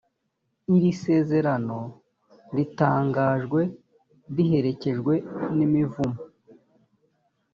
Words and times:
iri 0.75 0.91
sezerano 1.03 1.79
ritangajwe 2.55 3.61
riherekejwe 4.35 5.13
n’imivumo, 5.55 6.19